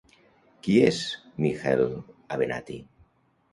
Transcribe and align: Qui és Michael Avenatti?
Qui 0.67 0.77
és 0.85 1.01
Michael 1.47 1.85
Avenatti? 2.39 2.83